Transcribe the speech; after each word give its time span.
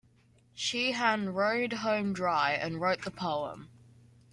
Sheahan 0.57 1.31
rode 1.31 1.73
home 1.73 2.11
dry 2.11 2.53
and 2.53 2.81
wrote 2.81 3.03
the 3.03 3.11
poem. 3.11 3.69